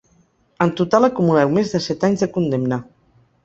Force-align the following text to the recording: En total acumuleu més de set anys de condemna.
En 0.65 0.71
total 0.79 1.05
acumuleu 1.09 1.53
més 1.59 1.77
de 1.77 1.85
set 1.91 2.09
anys 2.11 2.27
de 2.27 2.33
condemna. 2.39 2.85